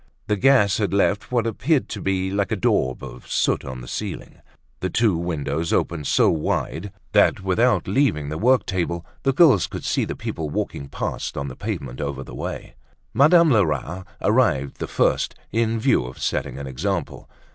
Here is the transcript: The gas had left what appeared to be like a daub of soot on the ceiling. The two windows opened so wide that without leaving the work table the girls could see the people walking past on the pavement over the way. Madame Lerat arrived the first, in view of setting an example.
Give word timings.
The 0.25 0.35
gas 0.35 0.79
had 0.79 0.95
left 0.95 1.31
what 1.31 1.45
appeared 1.45 1.87
to 1.89 2.01
be 2.01 2.31
like 2.31 2.51
a 2.51 2.55
daub 2.55 3.03
of 3.03 3.27
soot 3.29 3.63
on 3.63 3.81
the 3.81 3.87
ceiling. 3.87 4.41
The 4.79 4.89
two 4.89 5.15
windows 5.15 5.71
opened 5.71 6.07
so 6.07 6.27
wide 6.31 6.91
that 7.11 7.43
without 7.43 7.87
leaving 7.87 8.29
the 8.29 8.39
work 8.39 8.65
table 8.65 9.05
the 9.21 9.31
girls 9.31 9.67
could 9.67 9.85
see 9.85 10.05
the 10.05 10.15
people 10.15 10.49
walking 10.49 10.89
past 10.89 11.37
on 11.37 11.49
the 11.49 11.55
pavement 11.55 12.01
over 12.01 12.23
the 12.23 12.33
way. 12.33 12.73
Madame 13.13 13.51
Lerat 13.51 14.07
arrived 14.23 14.77
the 14.77 14.87
first, 14.87 15.35
in 15.51 15.79
view 15.79 16.05
of 16.05 16.17
setting 16.17 16.57
an 16.57 16.65
example. 16.65 17.29